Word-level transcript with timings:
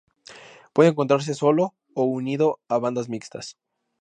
Puede 0.73 0.89
encontrarse 0.89 1.35
solo 1.35 1.75
o 2.01 2.03
unido 2.19 2.47
a 2.73 2.75
bandadas 2.83 3.07
mixtas. 3.13 3.45